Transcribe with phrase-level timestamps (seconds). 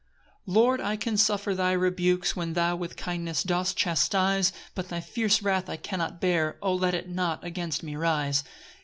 [0.45, 4.99] 1 Lord, I can suffer thy rebukes, When thou with kindness dost chastise But thy
[4.99, 8.43] fierce wrath I cannot bear, O let it not against me rise!